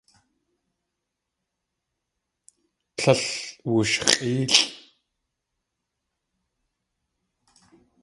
Tlél 2.97 3.23
wushx̲ʼéelʼ. 3.71 4.57